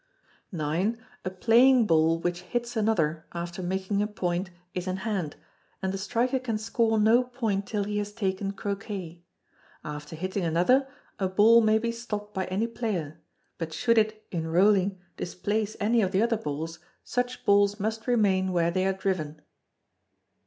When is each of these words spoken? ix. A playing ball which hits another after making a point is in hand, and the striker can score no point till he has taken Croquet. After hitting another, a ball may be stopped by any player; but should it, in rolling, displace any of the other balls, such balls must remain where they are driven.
ix. 0.51 0.97
A 1.25 1.29
playing 1.29 1.85
ball 1.85 2.17
which 2.17 2.41
hits 2.41 2.75
another 2.75 3.27
after 3.33 3.61
making 3.61 4.01
a 4.01 4.07
point 4.07 4.49
is 4.73 4.87
in 4.87 4.97
hand, 5.05 5.35
and 5.79 5.93
the 5.93 5.97
striker 5.99 6.39
can 6.39 6.57
score 6.57 6.99
no 6.99 7.23
point 7.23 7.67
till 7.67 7.83
he 7.83 7.99
has 7.99 8.11
taken 8.11 8.51
Croquet. 8.51 9.21
After 9.83 10.15
hitting 10.15 10.43
another, 10.43 10.87
a 11.19 11.27
ball 11.29 11.61
may 11.61 11.77
be 11.77 11.91
stopped 11.91 12.33
by 12.33 12.45
any 12.45 12.65
player; 12.65 13.21
but 13.59 13.73
should 13.73 13.99
it, 13.99 14.25
in 14.31 14.47
rolling, 14.47 14.99
displace 15.17 15.77
any 15.79 16.01
of 16.01 16.11
the 16.11 16.23
other 16.23 16.35
balls, 16.37 16.79
such 17.03 17.45
balls 17.45 17.79
must 17.79 18.07
remain 18.07 18.51
where 18.51 18.71
they 18.71 18.87
are 18.87 18.93
driven. 18.93 19.43